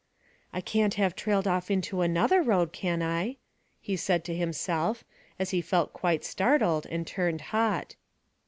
"I 0.51 0.61
can't 0.61 0.95
have 0.95 1.15
trailed 1.15 1.47
off 1.47 1.69
into 1.69 2.01
another 2.01 2.41
road, 2.41 2.73
can 2.73 3.03
I?" 3.03 3.37
he 3.79 3.95
said 3.95 4.23
to 4.25 4.35
himself, 4.35 5.03
as 5.37 5.51
he 5.51 5.61
felt 5.61 5.93
quite 5.93 6.23
startled 6.25 6.87
and 6.87 7.05
turned 7.05 7.41
hot. 7.53 7.93